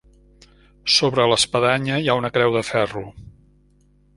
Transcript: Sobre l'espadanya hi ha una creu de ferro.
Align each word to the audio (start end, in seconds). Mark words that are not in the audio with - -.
Sobre 0.93 1.27
l'espadanya 1.31 1.99
hi 2.05 2.09
ha 2.13 2.17
una 2.23 2.33
creu 2.39 2.59
de 2.59 2.67
ferro. 2.71 3.05